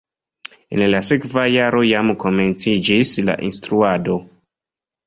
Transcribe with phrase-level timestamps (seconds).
[0.77, 4.19] En la sekva jaro jam komenciĝis la instruado.